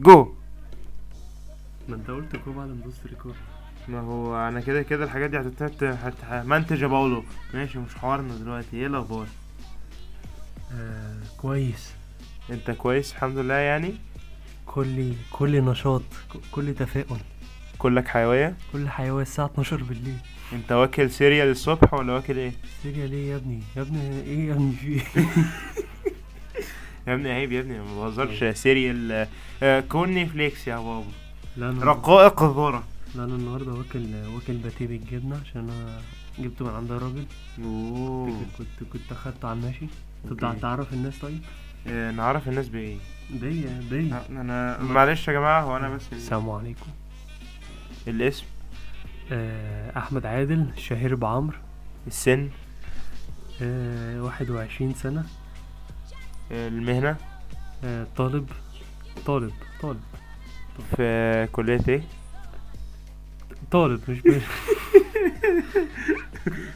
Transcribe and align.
جو. 0.00 0.34
ما 1.88 1.96
انت 1.96 2.10
قلت 2.10 2.36
جو 2.46 2.52
بعد 2.52 2.68
ما 2.68 2.74
دوست 2.84 3.06
record 3.06 3.34
ما 3.88 4.00
هو 4.00 4.48
أنا 4.48 4.60
كده 4.60 4.82
كده 4.82 5.04
الحاجات 5.04 5.30
دي 5.30 5.38
هتت 5.38 5.82
هت- 5.84 6.44
منتج 6.46 6.82
يا 6.82 6.86
باولو. 6.86 7.24
ماشي 7.54 7.78
مش 7.78 7.94
حوارنا 7.94 8.34
دلوقتي. 8.36 8.76
إيه 8.76 8.86
الاخبار 8.86 9.26
آه 10.74 11.16
كويس. 11.40 11.92
انت 12.50 12.70
كويس 12.70 13.12
الحمد 13.12 13.38
لله 13.38 13.54
يعني؟ 13.54 13.94
كل 14.66 15.12
كل 15.30 15.64
نشاط 15.64 16.02
ك- 16.02 16.36
كل 16.52 16.74
تفاؤل. 16.74 17.18
كلك 17.78 18.08
حيوية؟ 18.08 18.56
كل 18.72 18.88
حيوية 18.88 19.22
الساعة 19.22 19.46
12 19.46 19.82
بالليل. 19.82 20.16
انت 20.52 20.72
واكل 20.72 21.10
cereal 21.10 21.50
الصبح 21.50 21.94
ولا 21.94 22.12
واكل 22.12 22.36
إيه؟ 22.38 22.52
cereal 22.82 23.06
ليه 23.06 23.30
يا 23.30 23.36
ابني؟ 23.36 23.60
يا 23.76 23.82
ابني 23.82 24.20
إيه 24.22 24.48
يا 24.48 24.52
ابني؟ 24.54 24.72
في 24.72 24.88
إيه 25.18 25.26
يا 27.06 27.14
ابني 27.14 27.30
عيب 27.32 27.52
يا 27.52 27.60
ابني 27.60 27.78
ما 27.78 27.84
بهزرش. 28.04 28.44
cereal 28.58 29.26
آه، 29.62 29.80
corn 29.80 30.26
flakes 30.26 30.68
يا 30.68 30.76
بابا 30.76 31.84
رقائق 31.84 32.42
الذرة 32.42 32.84
لا 33.14 33.24
أنا 33.24 33.34
النهارده 33.34 33.72
واكل 33.72 34.14
واكل 34.34 34.52
باتيه 34.56 34.86
بالجبنة 34.86 35.40
عشان 35.44 35.60
أنا 35.70 36.00
جبته 36.38 36.64
من 36.64 36.70
عند 36.70 36.90
الراجل. 36.92 37.24
كنت 38.58 38.88
كنت 38.92 39.12
أخدته 39.12 39.48
على 39.48 39.58
الماشي 39.58 39.86
okay. 40.30 40.60
تعرف 40.60 40.92
الناس 40.92 41.18
طيب؟ 41.18 41.40
آه، 41.88 42.10
نعرف 42.10 42.48
الناس 42.48 42.68
بإيه؟ 42.68 42.96
بيا 43.30 43.82
بيا 43.90 44.22
أنا 44.30 44.82
معلش 44.82 45.28
يا 45.28 45.32
جماعة 45.32 45.62
هو 45.62 45.76
أنا 45.76 45.88
بس 45.88 46.02
السلام 46.12 46.50
عليكم. 46.50 46.86
الاسم؟ 48.08 48.44
آه 49.32 49.98
أحمد 49.98 50.26
عادل 50.26 50.66
شهير 50.76 51.14
بعمر. 51.14 51.54
السن؟ 52.06 52.48
آه 53.62 54.22
21 54.22 54.94
سنة. 54.94 55.20
آه، 55.20 55.24
المهنة؟ 56.50 57.16
آه 57.84 58.06
طالب 58.16 58.50
طالب 59.26 59.52
طالب. 59.82 60.00
في 60.96 61.48
كلية 61.52 61.80
إيه؟ 61.88 62.02
طالب 63.70 64.00
مش 64.08 64.18
مش 64.26 64.42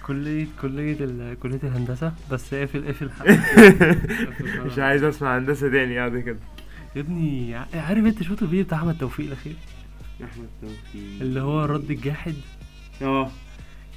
كلية 0.07 0.47
كلية 0.63 0.97
ال... 1.01 1.37
كلية 1.41 1.61
الهندسة. 1.63 2.13
بس 2.31 2.55
قافل 2.55 2.85
قافل 2.87 3.11
حق. 3.11 3.27
مش 4.67 4.79
عايز 4.79 5.03
أسمع 5.05 5.39
هندسة 5.39 5.71
تاني 5.71 5.99
قاعد 5.99 6.19
كده. 6.19 6.39
يا 6.97 7.01
ابني 7.01 7.55
عارف 7.75 8.05
أنت 8.05 8.23
شفت 8.23 8.43
الفيديو 8.43 8.65
بتاع 8.65 8.79
أحمد 8.79 8.99
توفيق 8.99 9.27
الأخير؟ 9.27 9.57
أحمد 10.25 10.49
توفيق. 10.63 11.21
اللي 11.21 11.41
هو 11.41 11.65
الرد 11.65 11.91
الجاحد؟ 11.91 12.35
آه. 13.03 13.31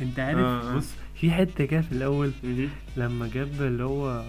أنت 0.01 0.19
عارف 0.19 0.39
آه، 0.39 0.71
آه. 0.71 0.75
بص 0.75 0.89
في 1.21 1.31
حتة 1.31 1.65
كده 1.65 1.81
في 1.81 1.91
الأول 1.91 2.31
لما 2.97 3.29
جاب 3.33 3.61
اللي 3.61 3.83
هو 3.83 4.23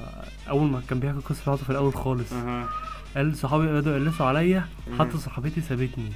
أول 0.49 0.71
ما 0.71 0.83
كان 0.89 1.01
بيحكي 1.01 1.19
القصة 1.19 1.43
بتاعته 1.43 1.65
في 1.65 1.71
الأول 1.71 1.95
خالص. 1.95 2.33
قال 3.17 3.37
صحابي 3.37 3.67
بدأوا 3.67 3.97
يقلصوا 3.97 4.27
عليا. 4.27 4.65
حتى 4.99 5.19
صاحبتي 5.19 5.61
سابتني. 5.61 6.13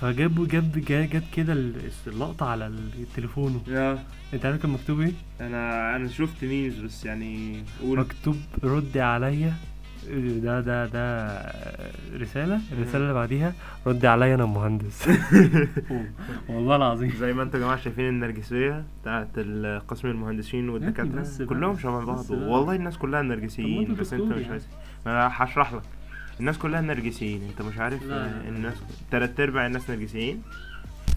فجابوا 0.00 0.46
جاب 0.46 0.72
جا- 0.88 1.04
جت 1.06 1.24
كده 1.34 1.52
ال- 1.52 1.90
اللقطة 2.06 2.46
على 2.46 2.66
التليفون. 2.66 3.62
يا. 3.68 4.04
أنت 4.34 4.46
عارف 4.46 4.62
كان 4.62 4.70
مكتوب 4.70 5.00
إيه؟ 5.00 5.12
أنا 5.40 5.96
أنا 5.96 6.08
شفت 6.08 6.44
ميمز 6.44 6.78
بس 6.78 7.04
يعني 7.04 7.62
قول. 7.82 7.98
مكتوب 7.98 8.36
ردي 8.64 9.00
عليا 9.00 9.54
ده 10.42 10.60
ده 10.60 10.86
ده 10.86 11.26
رسالة 12.20 12.60
الرسالة 12.72 13.02
اللي 13.04 13.14
بعديها 13.14 13.52
ردي 13.86 14.06
عليا 14.06 14.34
أنا 14.34 14.46
مهندس. 14.46 15.08
والله 16.48 16.76
العظيم. 16.76 17.10
زي 17.10 17.32
ما 17.32 17.42
أنتوا 17.42 17.60
يا 17.60 17.64
جماعة 17.64 17.80
شايفين 17.80 18.08
النرجسية 18.08 18.84
بتاعت 19.02 19.38
قسم 19.88 20.08
المهندسين 20.08 20.68
والدكاترة. 20.68 21.44
كلهم 21.46 21.78
شبه 21.78 22.04
بعض. 22.04 22.30
والله 22.30 22.74
الناس 22.74 22.98
كلها 22.98 23.22
نرجسيين 23.22 23.94
بس 23.94 24.12
انت 24.12 24.22
مش 24.22 24.40
يعني. 24.40 24.52
عايز 24.52 24.66
ما 25.06 25.12
أنا 25.12 25.30
هشرح 25.32 25.72
لك. 25.72 25.82
الناس 26.40 26.58
كلها 26.58 26.80
نرجسيين. 26.80 27.42
انت 27.50 27.62
مش 27.62 27.78
عارف. 27.78 28.02
الناس 28.48 28.74
تلات 29.10 29.40
أرباع 29.40 29.66
الناس 29.66 29.90
نرجسيين. 29.90 30.42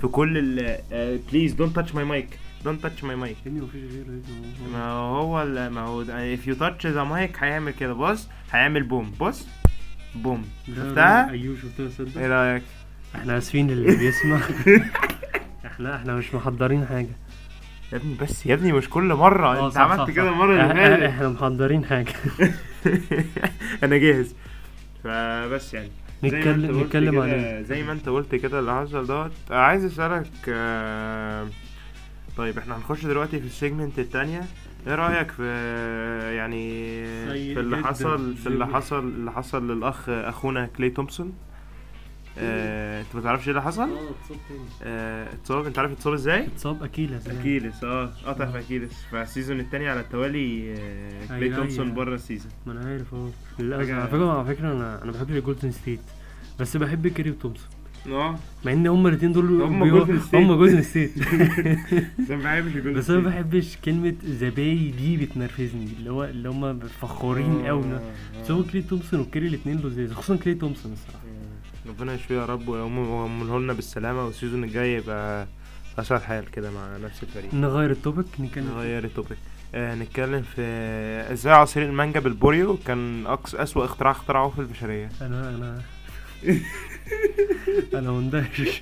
في 0.01 0.07
كل 0.07 0.37
ال 0.37 0.77
please 1.31 1.53
don't 1.53 1.75
touch 1.75 1.95
my 1.95 2.05
mic 2.05 2.39
don't 2.63 2.83
touch 2.83 3.03
my 3.03 3.15
mic 3.15 3.37
مفيش 3.45 3.81
ما 4.73 4.91
هو 4.91 5.45
ما 5.45 5.81
هو 5.81 6.05
if 6.35 6.39
you 6.47 6.53
touch 6.59 6.83
the 6.83 7.05
mic 7.11 7.43
هيعمل 7.43 7.71
كده. 7.71 7.93
بص 7.93 8.29
هيعمل 8.51 8.83
بوم 8.83 9.11
بص 9.19 9.47
بوم 10.15 10.45
شفتها؟ 10.67 11.29
أيوه 11.29 11.55
شفتها 11.55 11.83
إيه 11.83 11.89
صدق 11.89 12.21
رأيك؟ 12.21 12.63
إحنا 13.15 13.37
آسفين 13.37 13.69
اللي 13.69 13.95
بيسمع. 13.95 14.39
إحنا 15.65 15.95
إحنا 15.95 16.15
مش 16.15 16.33
محضرين 16.33 16.85
حاجة. 16.85 17.15
يا 17.93 17.97
ابني 17.97 18.15
بس 18.21 18.45
يا 18.45 18.53
ابني 18.53 18.71
مش 18.71 18.89
كل 18.89 19.03
مرة. 19.13 19.47
آه 19.47 19.65
أنت 19.65 19.73
صح، 19.73 19.81
عملت 19.81 20.11
كده. 20.11 20.29
المرة 20.29 20.51
اللي 20.63 20.73
فاتت. 20.73 21.03
إحنا 21.03 21.29
محضرين 21.29 21.85
حاجة. 21.85 22.13
أنا 23.83 23.97
جاهز. 23.97 24.35
فبس 25.03 25.73
يعني. 25.73 25.89
نتكلم 26.23 26.79
نتكلم 26.81 27.19
عليه 27.19 27.61
زي 27.61 27.83
ما 27.83 27.91
أنت 27.91 28.09
قلت 28.09 28.35
كده 28.35 28.59
اللي 28.59 28.73
حصل 28.81 29.07
دوت. 29.07 29.31
عايز 29.51 29.85
أسألك 29.85 30.29
آه، 30.49 31.47
طيب 32.37 32.57
إحنا 32.57 32.77
هنخش 32.77 33.05
دلوقتي 33.05 33.39
في 33.39 33.45
السيجمنت 33.45 33.99
التانية. 33.99 34.41
إيه 34.87 34.95
رأيك 34.95 35.31
في 35.31 35.43
يعني 36.37 36.81
في 37.53 37.59
اللي 37.59 37.77
جدا. 37.77 37.87
حصل 37.87 38.35
في 38.35 38.47
اللي 38.47 38.67
حصل 38.67 38.99
اللي 38.99 39.31
حصل 39.31 39.71
للأخ 39.71 40.09
أخونا 40.09 40.65
كلي 40.65 40.89
تومسون؟ 40.89 41.33
آه، 42.37 43.01
انت 43.01 43.15
ما 43.15 43.21
تعرفش 43.21 43.43
إيه 43.43 43.49
اللي 43.49 43.61
حصل؟ 43.61 43.83
اتصاب 43.83 44.37
تاني. 44.49 44.59
آه، 44.83 45.33
اتصاب. 45.33 45.65
انت 45.65 45.79
عارف 45.79 45.91
اتصاب 45.91 46.13
إزاي؟ 46.13 46.45
اتصاب 46.47 46.83
Achilles. 46.83 47.27
Achilles 47.27 47.83
آه 47.83 48.11
قطع 48.25 48.45
في 48.51 48.59
Achilles. 48.59 49.05
فال 49.11 49.23
season 49.23 49.59
التاني 49.59 49.89
على 49.89 49.99
التوالي 49.99 50.73
آه، 50.73 51.25
كلي 51.27 51.45
أيوة، 51.45 51.55
تومسون 51.57 51.85
أيوة. 51.85 51.95
بره 51.95 52.15
ال 52.15 52.20
season. 52.20 52.51
ما 52.65 52.71
أنا 52.73 52.89
عارف 52.91 53.13
آه. 53.13 53.29
على 53.59 53.85
فكرة 54.07 54.31
على 54.37 54.55
فكرة 54.55 54.71
أنا 54.71 55.03
أنا 55.03 55.11
بحب 55.11 55.31
الجولدن 55.31 55.71
ستيت 55.71 55.99
بس 56.59 56.77
بحب 56.77 57.07
كاري 57.07 57.29
وتومسون 57.31 57.69
آه. 58.07 58.35
مع 58.65 58.71
إن 58.73 58.87
هما 58.87 59.09
الاثنين 59.09 59.31
دول 59.33 59.47
بيو- 59.69 59.89
جولدن 59.89 60.19
ستيت. 60.19 60.35
هما 60.35 60.55
جولدن 60.55 60.81
ستيت. 60.81 61.11
بس 62.19 62.31
أنا 62.31 62.35
ما 62.37 62.43
بحبش 62.43 62.75
الجولدن 62.75 62.99
بس 62.99 63.09
أنا 63.09 63.19
ما 63.19 63.29
ستيت. 63.31 63.33
بحبش 63.45 63.77
كلمة 63.85 64.13
زباي 64.23 64.93
دي 64.97 65.17
بتنرفزني 65.17 65.87
اللي 65.99 66.09
هو 66.11 66.23
اللي 66.23 66.49
هما 66.49 66.79
فخورين 67.01 67.65
آه، 67.65 67.67
قوي. 67.67 67.83
آه. 67.83 68.01
بس 68.43 68.51
هو 68.51 68.63
كلي 68.63 68.81
تومسون 68.81 69.19
وكاري 69.19 69.47
الاثنين 69.47 69.77
لذيذ 69.77 70.13
خصوصا 70.13 70.35
كلي 70.35 70.53
تومسون 70.53 70.91
الصراحة. 70.93 71.23
ربنا 71.87 72.13
يشفيه 72.13 72.35
يا 72.35 72.45
رب 72.45 72.67
ويعمله 72.67 73.59
لنا 73.59 73.73
بالسلامة 73.73 74.25
وال 74.25 74.35
season 74.35 74.63
الجاي 74.63 74.93
يبقى 74.93 75.47
أسعد 75.99 76.21
حال 76.21 76.51
كده 76.51 76.71
مع 76.71 76.97
نفس 76.97 77.23
الفريق. 77.23 77.53
نغير 77.53 77.91
ال 77.91 77.97
topic 77.97 78.25
نتكلم 78.39 78.65
نغير 78.67 79.03
ال 79.03 79.09
topic 79.09 79.37
آه 79.75 79.95
نتكلم 79.95 80.41
في 80.41 80.61
إزاي 81.33 81.53
عصير 81.53 81.83
المانجا 81.85 82.19
بالبوريو 82.19 82.77
كان 82.87 83.25
أقصى 83.25 83.57
أسوأ 83.63 83.85
اختراع 83.85 84.11
اخترعوه 84.11 84.49
في 84.49 84.59
البشرية. 84.59 85.09
أنا 85.21 85.49
أنا 85.49 85.81
أنا 87.99 88.11
مندهش 88.11 88.81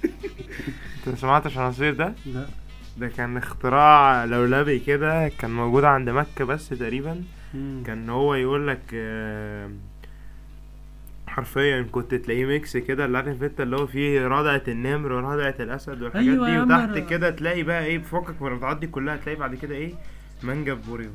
أنت 0.97 1.09
ما 1.09 1.15
سمعتش 1.15 1.57
عن 1.57 1.63
العصير 1.63 1.93
ده؟ 1.93 2.13
لا 2.25 2.45
ده 2.97 3.07
كان 3.07 3.37
اختراع 3.37 4.25
لولبي 4.25 4.79
كده 4.79 5.27
كان 5.27 5.51
موجود 5.51 5.83
عند 5.83 6.09
مكة 6.09 6.45
بس 6.45 6.69
تقريبا 6.69 7.23
مم. 7.53 7.83
كان 7.87 8.09
هو 8.09 8.35
يقول 8.35 8.67
لك 8.67 8.81
آه، 8.93 9.69
حرفيا 11.27 11.85
كنت 11.91 12.15
تلاقيه 12.15 12.45
mix 12.45 12.77
كده 12.77 13.05
اللي 13.05 13.17
عارف 13.17 13.43
انت 13.43 13.61
اللي 13.61 13.75
هو 13.75 13.87
فيه 13.87 14.27
رضعة 14.27 14.63
النمر 14.67 15.11
ورضعة 15.11 15.55
الأسد 15.59 16.01
والحاجات 16.01 16.27
أيوة 16.27 16.65
دي 16.65 16.73
وتحت. 16.73 17.09
كده 17.09 17.29
تلاقي 17.29 17.63
بقى 17.63 17.85
إيه 17.85 17.97
بفكك 17.97 18.41
من 18.41 18.47
الرضعات 18.47 18.77
دي 18.79 18.87
كلها 18.87 19.15
تلاقي 19.17 19.35
بعد 19.39 19.55
كده 19.55 19.75
إيه 19.75 19.93
مانجا 20.43 20.73
بوريو 20.73 21.09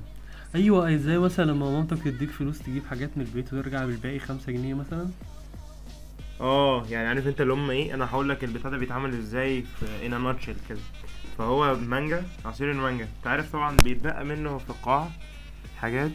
أيوه 0.55 0.95
إزاي 0.95 1.19
مثلا 1.19 1.45
لما 1.51 1.71
مامتك 1.71 2.03
تديك 2.05 2.31
فلوس 2.31 2.59
تجيب 2.59 2.83
حاجات 2.91 3.11
من 3.17 3.23
البيت 3.25 3.53
وترجع 3.53 3.85
بالباقي 3.85 4.19
خمسة 4.19 4.53
جنيه 4.53 4.75
مثلا 4.75 5.09
آه 6.41 6.87
يعني 6.91 7.09
عارف 7.09 7.27
انت 7.27 7.41
اللي 7.41 7.53
هم 7.53 7.71
إيه 7.71 7.95
أنا 7.95 8.11
هقول 8.11 8.29
لك 8.29 8.45
البتاع 8.45 8.71
ده 8.71 8.77
بيتعمل 8.77 9.15
إزاي 9.15 9.63
في 9.81 10.07
in 10.07 10.23
a 10.25 10.28
nutshell 10.28 10.57
كده. 10.69 10.79
فهو 11.39 11.75
مانجا 11.77 12.25
عصير 12.45 12.71
المانجا. 12.71 13.05
انت 13.19 13.27
عارف 13.27 13.53
طبعا 13.53 13.77
بيتبقى 13.77 14.25
منه 14.25 14.59
في 14.59 14.71
القاع 14.71 15.09
حاجات. 15.81 16.11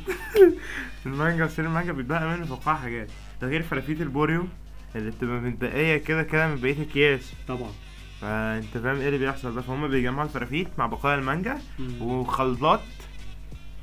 المانجا 1.05 1.43
عصير 1.43 1.65
المانجا 1.65 1.91
بيتبقى 1.91 2.29
منه 2.37 2.45
في 2.45 2.51
القاع 2.51 2.75
حاجات. 2.75 3.07
ده 3.41 3.47
غير 3.47 3.61
فرافيت 3.63 4.01
البوريو 4.01 4.45
اللي 4.95 5.11
بتبقى 5.11 5.39
متبقية 5.39 5.97
كده 5.97 6.23
كده 6.23 6.47
من 6.47 6.55
بقية 6.55 6.73
الأكياس. 6.73 7.34
طبعا. 7.47 7.72
فانت 8.22 8.78
فاهم 8.78 8.96
إيه 8.99 9.07
اللي 9.07 9.17
بيحصل 9.19 9.55
ده 9.55 9.61
فهم 9.61 9.87
بيجمعوا 9.87 10.28
الفرافيت 10.28 10.67
مع 10.78 10.85
بقايا 10.85 11.16
المانجا 11.16 11.57
وخلطات 12.01 12.81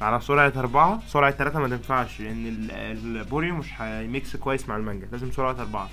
على 0.00 0.20
سرعة 0.20 0.52
أربعة. 0.56 1.02
سرعة 1.06 1.30
تلاتة 1.30 1.58
ما 1.60 1.68
تنفعش 1.68 2.20
لأن 2.20 2.46
ال- 2.46 2.70
البوريو 2.70 3.54
مش 3.54 3.66
هي 3.80 4.03
mix 4.03 4.36
كويس 4.36 4.68
مع 4.68 4.76
المانجا 4.76 5.08
لازم 5.12 5.30
سرعة 5.32 5.50
أربعة. 5.60 5.90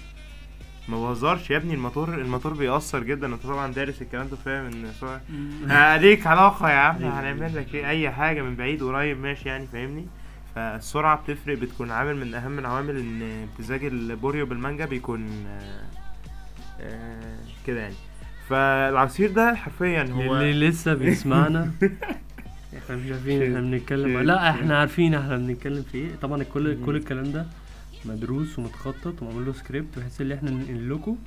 ما 0.90 0.98
بهزرش 1.08 1.50
يا 1.52 1.58
ابني 1.58 1.74
الموتور 1.74 2.14
الموتور 2.14 2.54
بيأثر 2.54 3.04
جدا. 3.04 3.28
أنت 3.28 3.44
طبعا 3.44 3.74
دارس 3.74 4.02
الكلام 4.02 4.28
ده 4.28 4.36
فاهم 4.46 4.66
إن 4.66 4.92
سرعة 5.02 5.22
آه 5.72 5.98
ليك 5.98 6.28
علاقة 6.28 6.70
يا 6.70 6.76
عم. 6.76 6.96
أيوة. 6.98 7.20
هنعمل 7.20 7.56
لك 7.56 7.76
إيه؟ 7.76 7.90
أي 7.90 8.12
حاجة 8.12 8.42
من 8.42 8.56
بعيد 8.56 8.84
قريب 8.84 9.20
ماشي 9.22 9.50
يعني 9.50 9.68
فاهمني؟ 9.68 10.06
فالسرعة 10.56 11.22
بتفرق 11.24 11.58
بتكون 11.58 11.92
عامل 11.92 12.16
من 12.18 12.34
أهم 12.34 12.60
العوامل 12.60 12.98
إن 12.98 13.22
امتزاج 13.44 13.86
البوريو 13.86 14.46
بالمانجا 14.46 14.86
بيكون 14.86 15.28
آه 15.48 15.86
آه 16.82 17.38
كده 17.68 17.80
يعني. 17.80 17.96
فالعصير 18.50 19.32
ده 19.32 19.56
حرفيا 19.56 20.04
هو 20.04 20.36
اللي 20.36 20.70
لسه 20.70 20.94
بيسمعنا. 20.94 21.72
إحنا 22.78 22.96
مش 22.96 23.12
عارفين 23.12 23.42
إحنا 23.44 23.62
بنتكلم. 23.62 24.18
لا 24.20 24.50
إحنا 24.50 24.80
عارفين 24.80 25.16
إحنا 25.16 25.38
بنتكلم 25.38 25.84
في 25.92 25.98
إيه. 25.98 26.10
طبعا 26.22 26.44
كل. 26.44 26.86
كل 26.86 26.96
الكلام 26.96 27.32
ده 27.32 27.46
مدروس 28.08 28.60
ومتخطط 28.60 29.22
ومعمول 29.22 29.46
له 29.46 29.54
سكريبت 29.54 30.00
بحيث 30.00 30.22
إن 30.22 30.32
إحنا 30.32 30.52
ننقل 30.52 30.90
لكم 30.94 31.18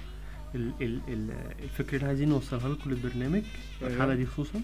ال 0.55 0.73
ال 0.81 1.01
ال 1.09 1.31
الفكرة 1.65 1.97
اللي 1.97 2.07
عايزين 2.09 2.29
نوصلها 2.29 2.69
لكم 2.69 2.91
للبرنامج 2.91 3.43
أيوة. 3.83 3.95
الحلقة 3.95 4.15
دي 4.15 4.27
خصوصا. 4.27 4.61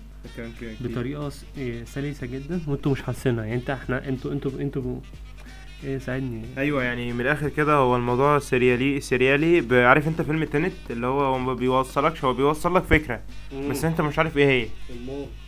بطريقة 0.81 1.32
إيه، 1.58 1.84
سلسة 1.84 2.26
جدا 2.26 2.61
وانتوا 2.69 2.93
مش 2.93 3.02
حاسينها. 3.02 3.44
يعني 3.44 3.56
أنت 3.61 3.70
إحنا 3.70 4.08
أنتوا 4.08 4.32
أنتوا 4.32 4.50
أنتوا 4.61 5.00
إيه 5.84 5.99
ساعدني. 5.99 6.43
أيوه 6.58 6.82
يعني 6.82 7.12
من 7.12 7.20
الآخر 7.20 7.49
كده 7.49 7.75
هو 7.75 7.96
الموضوع 7.96 8.38
سريالي 8.38 9.00
سريالي 9.00 9.84
عارف 9.87 10.08
أنت 10.08 10.22
فيلم 10.22 10.44
تنت 10.44 10.72
اللي 10.90 11.06
هو 11.06 11.20
هو 11.20 11.38
ما 11.38 11.55
بيوصلكش 11.55 12.25
هو 12.25 12.34
بيوصل 12.34 12.75
لك 12.76 12.82
فكرة 12.82 13.20
بس 13.70 13.84
أنت 13.84 14.00
مش 14.00 14.19
عارف 14.19 14.37
إيه 14.37 14.46
هي. 14.46 14.69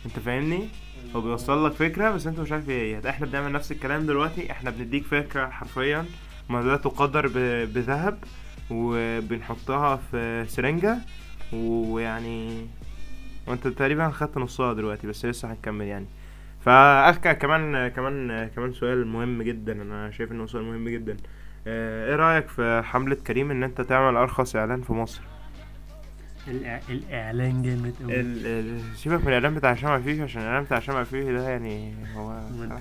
أنت 0.05 0.19
فاهمني؟ 0.19 0.67
هو 1.15 1.21
بيوصل 1.21 1.65
لك 1.65 1.71
فكرة 1.71 2.11
بس 2.11 2.27
أنت 2.27 2.39
مش 2.39 2.51
عارف 2.51 2.69
إيه 2.69 2.95
هي. 2.95 3.01
ده 3.01 3.09
إحنا 3.09 3.25
بنعمل 3.25 3.51
نفس 3.51 3.71
الكلام 3.71 4.05
دلوقتي 4.05 4.51
إحنا 4.51 4.69
بنديك 4.69 5.03
فكرة 5.05 5.47
حرفيا. 5.49 6.05
ما 6.49 6.61
لا 6.61 6.77
تقدر 6.77 7.27
بذهب 7.65 8.17
وبنحطها 8.71 9.95
في 9.95 10.45
سرنجة 10.47 10.97
ويعني 11.53 12.67
وانت 13.47 13.67
تقريبا 13.67 14.09
خدت 14.09 14.37
نصها 14.37 14.73
دلوقتي 14.73 15.07
بس 15.07 15.25
لسه 15.25 15.51
هنكمل 15.51 15.85
يعني. 15.85 16.05
فاخكى 16.65 17.33
كمان 17.33 17.87
كمان 17.87 18.47
كمان 18.55 18.73
سؤال 18.73 19.07
مهم 19.07 19.41
جدا 19.41 19.81
أنا 19.81 20.11
شايف 20.11 20.31
إنه 20.31 20.45
سؤال 20.45 20.63
مهم 20.63 20.89
جدا. 20.89 21.17
آه، 21.67 22.09
إيه 22.09 22.15
رأيك 22.15 22.47
في 22.47 22.81
حملة 22.85 23.15
كريم 23.15 23.51
إن 23.51 23.63
أنت 23.63 23.81
تعمل 23.81 24.17
أرخص 24.17 24.55
إعلان 24.55 24.81
في 24.81 24.93
مصر؟ 24.93 25.21
الإعلان 26.89 27.61
جامد 27.61 27.93
قوي 28.03 28.79
سيبك 28.95 29.21
من 29.21 29.27
الإعلان 29.27 29.55
بتاع 29.55 29.71
هشام 29.71 29.89
عفيفي 29.91 30.21
عشان 30.21 30.41
الإعلان 30.41 30.63
بتاع 30.63 30.77
هشام 30.77 30.95
عفيفي 30.95 31.33
ده 31.33 31.49
يعني 31.49 31.93
هو 32.15 32.31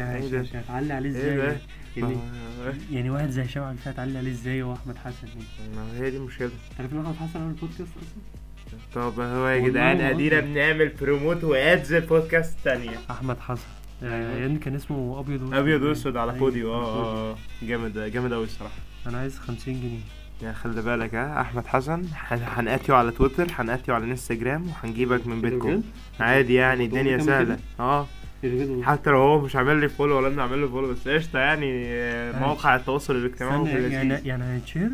إيه 0.00 0.28
ده؟ 0.30 0.40
مش 0.40 0.56
هتعلي 0.56 0.92
عليه 0.92 1.10
إيه 1.10 1.16
إزاي؟ 1.16 1.38
يعني؟ 1.38 1.56
يعني, 1.96 2.14
ما- 2.14 2.74
يعني 2.90 3.10
واحد 3.10 3.30
زي 3.30 3.42
هشام 3.42 3.70
الفتاح 3.70 3.88
هتعلي 3.92 4.18
عليه 4.18 4.30
إزاي 4.30 4.62
هو 4.62 4.72
أحمد 4.72 4.96
حسن 4.96 5.26
يعني 5.28 5.76
ما 5.76 6.04
هي 6.06 6.10
دي 6.10 6.16
المشكلة 6.16 6.50
عارف 6.78 6.92
إن 6.92 6.98
أحمد 7.00 7.14
حسن 7.16 7.40
عامل 7.40 7.52
بودكاست 7.52 7.80
أصلا 7.96 9.10
طب 9.10 9.20
هو 9.20 9.48
يا 9.48 9.68
جدعان 9.68 10.00
أدينا. 10.00 10.40
بنعمل 10.40 10.88
promote 11.00 11.44
و 11.44 11.56
ads 11.56 11.92
ال 11.92 12.00
podcast 12.00 12.56
تانية 12.64 12.96
أحمد 13.10 13.38
حسن. 13.40 13.66
آه، 14.02 14.36
يعني 14.38 14.58
كان 14.58 14.74
اسمه 14.74 15.20
أبيض 15.20 15.40
وأسود 15.42 15.54
أبيض 15.54 15.82
وأسود 15.82 16.16
على 16.16 16.34
فوديو 16.34 16.74
آه 16.74 16.84
فوديو. 16.84 17.12
آه 17.32 17.36
جامد 17.62 17.98
جامد 18.12 18.32
أوي 18.32 18.44
الصراحة 18.44 18.74
أنا 19.06 19.18
عايز 19.18 19.38
50 19.38 19.74
جنيه 19.74 19.98
يا 20.42 20.52
خلي 20.52 20.82
بالك 20.82 21.14
ها 21.14 21.40
أحمد 21.40 21.66
حسن 21.66 22.04
هن- 22.14 22.44
هنقاتيو 22.56 22.94
على 22.94 23.10
تويتر 23.10 23.46
هنقاتيو 23.58 23.94
على 23.94 24.04
إنستجرام 24.04 24.66
وهنجيبك 24.68 25.26
من 25.26 25.40
بيتكم 25.40 25.68
بجد؟ 25.76 25.82
عادي 26.20 26.54
يعني 26.54 26.84
الدنيا 26.84 27.18
سهلة؟ 27.18 27.58
آه 27.80 28.06
إيه؟ 28.44 28.82
حتى 28.82 29.10
لو 29.10 29.16
هو 29.18 29.40
مش 29.40 29.56
عامل 29.56 29.76
لي 29.76 29.88
follow 29.88 30.16
ولا 30.16 30.28
أنا 30.28 30.42
عامل 30.42 30.60
له 30.60 30.68
follow 30.68 30.88
بس 30.92 31.08
قشطة 31.08 31.38
يعني 31.38 31.84
آه، 31.86 32.38
مواقع 32.40 32.76
التواصل 32.76 33.16
الاجتماعي 33.16 33.92
يعني. 33.92 34.28
يعني 34.28 34.44
هن 34.44 34.57
تشير 34.57 34.90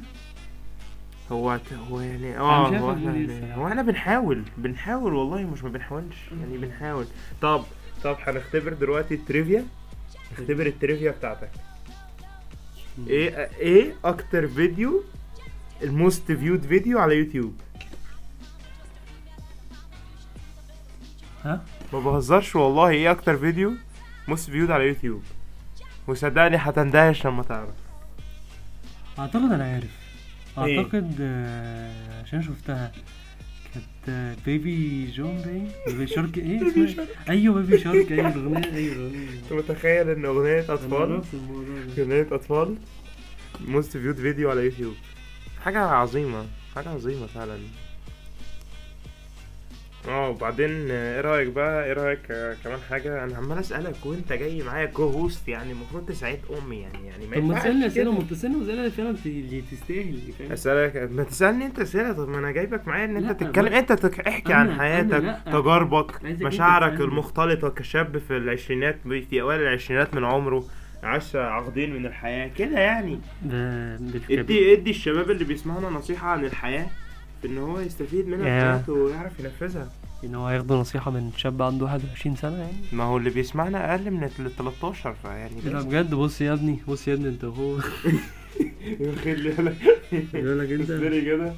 هو 1.33 1.59
هو 1.91 2.01
يعني 2.01 2.39
آه 2.39 2.69
هو 2.69 2.93
إحنا 2.93 3.15
إيه. 3.15 3.55
هو 3.55 3.69
إحنا 3.69 3.83
بنحاول 3.83 4.43
بنحاول 4.59 5.15
والله 5.15 5.41
مش 5.43 5.65
ما 5.65 5.69
بنحاولش 5.69 6.17
يعني 6.41 6.59
بنحاول 6.59 7.05
طب 7.43 7.63
طب 8.05 8.17
هنختبر 8.27 8.73
دلوقتي 8.73 9.15
ال 9.15 9.22
trivia 9.22 9.65
اختبر 10.39 10.67
ال 10.67 10.73
trivia 10.73 11.11
بتاعتك 11.11 11.51
إيه 13.09 13.49
إيه 13.59 13.93
أكتر 14.05 14.49
فيديو 14.49 15.03
ال 15.83 15.93
most 15.93 16.33
viewed 16.33 16.63
video 16.63 16.99
على 16.99 17.17
يوتيوب. 17.17 17.55
ها؟ 21.45 21.65
ما 21.93 22.01
بهزرش 22.01 22.57
والله 22.57 22.89
إيه 22.89 23.11
أكتر 23.11 23.37
فيديو 23.37 23.73
most 24.29 24.51
viewed 24.51 24.71
على 24.71 24.89
يوتيوب؟ 24.89 25.23
وصدقني 26.07 26.57
هتندهش 26.57 27.27
لما 27.27 27.43
تعرف. 27.43 27.75
أعتقد 29.19 29.53
أنا 29.53 29.65
عارف. 29.65 29.91
إيه؟ 30.59 30.79
أعتقد 30.79 31.17
آه، 31.21 32.23
عشان 32.23 32.43
شفتها. 32.43 32.93
كانت 33.75 34.09
آه، 34.09 34.37
baby 34.47 35.11
جون 35.11 35.43
باين؟ 35.43 35.69
Baby 35.87 36.07
Shark 36.07 36.39
إيه؟ 36.39 36.57
اسمها 36.69 36.85
إيه؟ 36.85 37.09
أيوه 37.31 37.55
Baby 37.55 37.79
Shark. 37.79 38.13
أيوه 38.13 38.29
الأغنية 38.29 38.73
أيوه 38.75 38.95
الأغنية. 38.97 39.29
أنت 39.43 39.53
متخيل 39.53 40.11
إن 40.11 40.25
أغنية 40.25 40.61
أنا 40.65 40.75
اطفال. 40.75 41.23
أغنية 41.99 42.29
أطفال 42.33 42.77
most 43.61 43.97
viewed 43.97 44.17
video 44.17 44.51
على 44.51 44.65
يوتيوب. 44.65 44.95
حاجة 45.65 45.79
عظيمة 45.79 46.47
حاجة 46.75 46.89
عظيمة 46.89 47.27
فعلا 47.27 47.59
آه 50.09 50.29
وبعدين 50.29 50.91
آه، 50.91 51.15
إيه 51.15 51.21
رأيك 51.21 51.49
بقى 51.49 51.85
إيه 51.85 51.93
رأيك 51.93 52.31
آه، 52.31 52.57
كمان 52.65 52.79
حاجة 52.91 53.25
أنا 53.25 53.37
عمال 53.37 53.59
أسألك 53.59 53.95
وأنت 54.07 54.33
جاي 54.33 54.63
معايا 54.63 54.87
كو 54.87 55.03
هوست 55.09 55.49
يعني 55.49 55.73
المفروض 55.73 56.07
تساعد 56.07 56.39
أمي 56.63 56.81
يعني 56.81 57.07
يعني 57.07 57.27
ما 57.27 57.37
طب 57.37 57.43
ما 57.45 57.59
تسألني 57.59 57.87
أسئلة. 57.87 58.13
ما 58.13 58.19
بتسألني 58.19 58.65
أسئلة 58.65 58.89
فعلا 58.89 59.17
اللي 59.27 59.63
تستاهل 59.73 60.19
فاهم 60.39 60.53
أسألك 60.53 61.09
ما 61.13 61.23
تسألني 61.23 61.67
أنت 61.67 61.79
أسئلة 61.79 62.13
طب 62.13 62.29
ما 62.29 62.39
أنا 62.39 62.51
جايبك 62.51 62.89
معايا 62.89 63.05
إن 63.05 63.17
أنت 63.17 63.41
تتكلم 63.41 63.67
أنت. 63.73 63.93
احكي 64.29 64.53
عن 64.53 64.79
حياتك. 64.79 65.37
تجاربك 65.47 66.25
مشاعرك. 66.25 67.01
المختلطة 67.01 67.69
كشاب 67.69 68.19
في 68.19 68.37
العشرينات 68.37 68.99
في 69.31 69.41
أوائل 69.41 69.61
العشرينات 69.61 70.15
من 70.15 70.25
عمره 70.25 70.65
عاش 71.03 71.37
عقدين 71.37 71.95
من 71.95 72.07
الحياة 72.07 72.49
كده 72.59 72.79
يعني. 72.79 73.19
ادي 74.31 74.73
ادي 74.73 74.91
الشباب 74.91 75.31
اللي 75.31 75.45
بيسمعنا 75.45 75.89
نصيحة 75.89 76.29
عن 76.29 76.45
الحياة 76.45 76.87
في 77.43 77.49
إن 77.49 77.59
هو 77.59 77.81
يستفيد 77.81 78.29
منها 78.29 78.45
في. 78.45 78.73
حياته 78.73 78.93
ويعرف 78.93 79.41
ينفذها. 79.41 79.89
إن 80.25 80.35
هو 80.35 80.47
هياخدوا 80.47 80.77
نصيحة 80.77 81.11
من 81.11 81.31
شاب 81.37 81.63
عنده 81.63 81.85
21 81.85 82.37
سنة 82.37 82.59
يعني. 82.59 82.73
ما 82.93 83.05
هو 83.05 83.17
اللي 83.17 83.31
بيسمعنا 83.31 83.91
أقل 83.95 84.11
من 84.11 84.25
ال 84.25 84.57
13 84.57 85.15
فيعني 85.23 85.61
لا. 85.65 85.83
بجد 85.83 86.15
بص 86.15 86.41
يا 86.41 86.53
ابني 86.53 86.79
بص 86.89 87.09
يا 87.09 87.15
ابني 87.15 87.29
انت 87.29 87.45
هو. 87.45 87.79
خلي 89.25 89.51
بالك 89.51 89.77
يقول 90.35 90.59
لك 90.59 90.71
انت. 90.73 91.25
كده. 91.27 91.53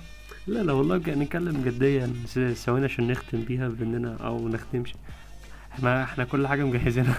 لا 0.47 0.62
لا 0.62 0.73
والله 0.73 0.97
نتكلم 0.97 1.62
جديا 1.67 2.06
ثواني 2.55 2.85
عشان 2.85 3.06
نختم 3.08 3.40
بيها 3.40 3.69
بإننا 3.69 4.17
أو 4.17 4.49
نختمش. 4.49 4.94
إحنا 5.75 6.03
إحنا 6.05 6.25
كل 6.25 6.47
حاجة 6.47 6.65
مجهزينها. 6.65 7.19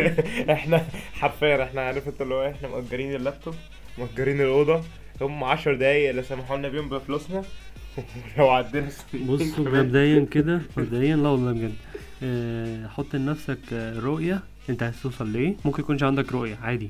إحنا 0.52 0.84
حرفيا 1.12 1.62
إحنا 1.64 1.80
عارف 1.80 2.08
انت 2.08 2.22
اللي 2.22 2.34
هو 2.34 2.50
إحنا 2.50 2.68
مأجرين 2.68 3.14
اللابتوب 3.14 3.54
مأجرين 3.98 4.40
الأوضة 4.40 4.80
هم 5.20 5.44
10 5.44 5.74
دقايق 5.74 6.10
اللي 6.10 6.22
سمحوا 6.22 6.56
لنا 6.56 6.68
بيهم 6.68 6.88
بفلوسنا. 6.88 7.42
لو 8.38 8.50
عدينا 8.50 8.88
بص 9.14 9.58
مبدئيا 9.58 10.26
كده 10.30 10.60
مبدئيا 10.76 11.16
لا 11.16 11.28
والله 11.28 11.52
بجد. 11.52 11.74
آه، 12.22 12.86
حط 12.86 13.14
لنفسك 13.16 13.58
آه، 13.72 13.98
رؤية. 14.00 14.40
انت 14.70 14.82
عايز 14.82 15.02
توصل 15.02 15.32
لإيه؟ 15.32 15.56
ممكن 15.64 15.82
يكونش 15.82 16.02
عندك 16.02 16.32
رؤية 16.32 16.56
عادي. 16.62 16.88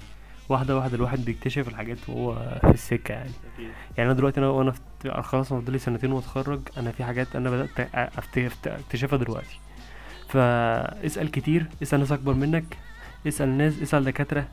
واحدة 0.48 0.76
واحدة 0.76 0.96
الواحد 0.96 1.24
بيكتشف 1.24 1.68
الحاجات 1.68 1.98
وهو 2.08 2.34
في 2.60 2.70
السكة 2.74 3.12
يعني. 3.12 3.30
يعني 3.96 4.10
أنا 4.10 4.12
دلوقتي 4.12 4.40
أنا 4.40 4.48
وأنا 4.48 4.74
خلاص 5.22 5.52
أنا 5.52 5.60
فاضلي 5.60 5.78
سنتين 5.78 6.12
وأتخرج 6.12 6.60
أنا 6.76 6.90
في 6.90 7.04
حاجات 7.04 7.36
أنا 7.36 7.50
بدأت 7.50 7.88
أكتشفها 8.66 9.18
دلوقتي. 9.18 9.60
فاسأل 10.28 11.30
كتير 11.30 11.66
اسأل 11.82 12.00
ناس 12.00 12.12
أكبر 12.12 12.34
منك 12.34 12.76
اسأل 13.26 13.48
ناس 13.48 13.82
اسأل 13.82 14.04
دكاترة. 14.04 14.48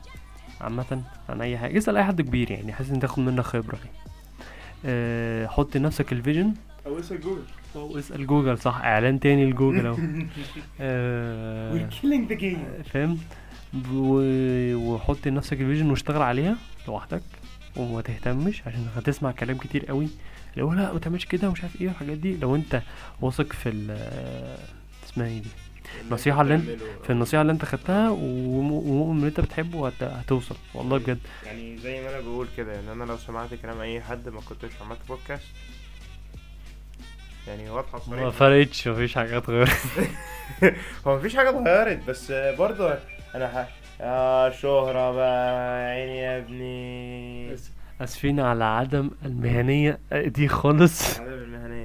عامة 0.60 1.02
عن 1.28 1.40
أي 1.40 1.58
حاجة 1.58 1.78
اسأل 1.78 1.96
أي 1.96 2.04
حد 2.04 2.20
كبير 2.20 2.50
يعني 2.50 2.72
حاسس 2.72 2.90
ان 2.90 3.00
تاخد 3.00 3.18
منك 3.18 3.40
خبرة. 3.44 3.76
يعني 3.76 3.96
أه 4.84 5.46
حط 5.46 5.76
لنفسك 5.76 6.12
ال 6.12 6.18
vision 6.18 6.54
أو 6.86 6.98
اسأل 6.98 7.20
جوجل. 7.20 7.42
أو 7.76 7.98
اسأل 7.98 8.26
جوجل 8.26 8.58
صح؟ 8.58 8.76
إعلان 8.76 9.20
تاني 9.20 9.50
لجوجل 9.50 9.86
أهو. 9.86 9.96
أه 10.80 11.88
فاهم؟ 12.92 13.18
وحط 14.74 15.26
لنفسك 15.26 15.60
ال 15.60 15.64
vision 15.64 15.90
واشتغل 15.90 16.22
عليها 16.22 16.56
لوحدك 16.88 17.22
وما 17.76 18.00
تهتمش 18.00 18.62
عشان 18.66 18.86
هتسمع 18.96 19.32
كلام 19.32 19.56
كتير 19.56 19.86
قوي. 19.86 20.08
هو 20.58 20.72
لأ 20.72 20.92
ما 20.92 20.98
تعملش 20.98 21.24
كده 21.24 21.48
ومش 21.48 21.62
عارف 21.62 21.80
إيه 21.80 21.88
والحاجات 21.88 22.18
دي. 22.18 22.36
لو 22.36 22.56
أنت 22.56 22.82
واثق 23.20 23.52
في 23.52 23.68
اسمها 25.06 25.26
إيه 25.26 25.42
دي؟ 25.42 25.48
النصيحة 26.06 26.42
اللي 26.42 26.54
انت- 26.54 26.70
في 27.04 27.10
النصيحة 27.10 27.40
اللي 27.42 27.52
انت 27.52 27.64
خدتها 27.64 28.10
وم- 28.10 28.72
ومؤمن 28.72 29.20
ان 29.20 29.26
انت 29.26 29.40
بتحبه 29.40 29.86
هت- 29.88 30.02
هتوصل. 30.02 30.56
والله 30.74 30.98
بجد. 30.98 31.18
يعني 31.46 31.78
زي 31.78 32.02
ما 32.02 32.10
أنا 32.10 32.20
بقول 32.20 32.46
كده 32.56 32.80
ان 32.80 32.88
أنا 32.88 33.04
لو 33.04 33.16
سمعت 33.16 33.54
كلام 33.54 33.80
اي 33.80 34.00
حد 34.00 34.28
ما 34.28 34.40
كنتش 34.40 34.70
عملت 34.80 34.98
بودكاست 35.08 35.42
يعني 37.48 37.70
واضحة 37.70 38.00
ما 38.10 38.30
فرقتش 38.30 38.88
مفيش 38.88 39.14
حاجة 39.14 39.36
اتغيرت. 39.38 39.70
هو 41.06 41.16
مفيش 41.16 41.36
حاجة 41.36 41.50
اتغيرت 41.50 42.08
بس 42.08 42.32
برضه 42.32 42.94
أنا 43.34 43.48
ح... 43.48 43.68
آه 44.00 44.50
شهرة 44.50 45.12
بقى 45.12 45.84
عيني 45.90 46.18
يا 46.18 46.38
ابني. 46.38 47.56
آسفين 48.00 48.40
على 48.40 48.64
عدم 48.64 49.10
المهنية 49.24 49.98
دي 50.12 50.48
خالص. 50.48 51.20
عدم 51.20 51.32
المهنية. 51.32 51.75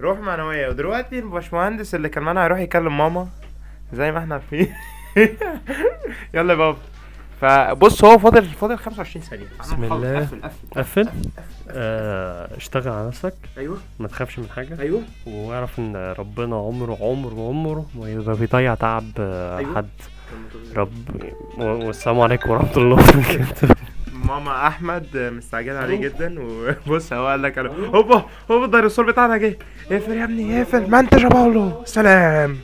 روح 0.00 0.18
معنوية. 0.18 0.68
ودلوقتي 0.68 1.18
الباشمهندس 1.18 1.94
اللي 1.94 2.08
كان 2.08 2.22
معانا 2.22 2.44
هيروح 2.44 2.58
يكلم 2.60 2.98
ماما. 2.98 3.28
زي 3.92 4.12
ما 4.12 4.18
إحنا 4.18 4.34
عارفين. 4.34 4.72
يلا 6.34 6.52
يا 6.52 6.58
بابا. 6.58 6.76
فبص 7.40 8.04
هو 8.04 8.18
فاضل 8.18 8.44
فاضل 8.44 8.78
25 8.78 9.22
ثانية. 9.24 9.44
بسم 9.60 9.88
خلاص، 9.88 9.92
الله. 9.92 10.20
قفل. 10.20 10.40
قفل 10.42 11.02
قفل 11.04 11.08
آه، 11.70 12.56
اشتغل 12.56 12.88
على 12.92 13.06
نفسك. 13.08 13.34
أيوه. 13.58 13.78
ما 13.98 14.08
تخافش 14.08 14.38
من 14.38 14.48
حاجة. 14.56 14.80
أيوه. 14.80 15.02
واعرف 15.26 15.78
إن 15.78 15.96
ربنا 16.18 16.56
عمره 16.56 16.98
عمره 17.00 17.48
عمره 17.48 17.86
ما 17.94 18.08
يبقى 18.10 18.36
بيضيع 18.36 18.74
تعب 18.74 19.04
آه، 19.18 19.58
أيوة. 19.58 19.74
حد. 19.76 19.88
رب 20.76 20.92
والسلام 21.58 22.20
عليكم 22.20 22.50
ورحمة 22.50 22.76
الله 22.76 22.92
وبركاته. 22.94 23.74
ماما 24.30 24.66
أحمد 24.66 25.06
مستعجل 25.36 25.76
عليه 25.76 25.96
جدا 25.96 26.34
وبص 26.86 27.12
هو 27.12 27.26
قال 27.26 27.42
لك 27.42 27.58
هوبا 27.58 28.24
هوبا 28.50 28.64
الديناصور 28.64 29.04
بتاعنا 29.10 29.36
جه. 29.36 29.58
اقفل 29.90 30.12
يا 30.12 30.24
ابني 30.24 30.62
اقفل 30.62 30.90
ما 30.90 31.00
انت 31.00 31.12
يا 31.12 31.28
باولو 31.28 31.82
سلام. 31.84 32.56